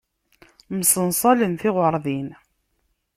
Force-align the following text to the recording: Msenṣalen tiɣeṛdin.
Msenṣalen 0.77 1.53
tiɣeṛdin. 1.61 2.29